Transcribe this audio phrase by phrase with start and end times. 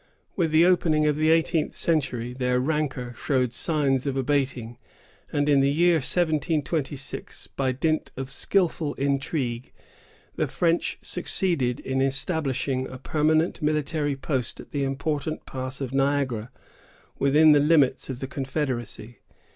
[0.35, 4.79] With the opening of the eighteenth century, their rancor showed signs of abating;
[5.31, 9.71] and in the year 1726, by dint of skilful intrigue,
[10.37, 16.49] the French succeeded in establishing a permanent military post at the important pass of Niagara,
[17.19, 19.19] within the limits of the confederacy.